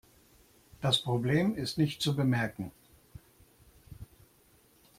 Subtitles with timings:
[0.81, 2.71] Das Problem ist nicht zu bemerken.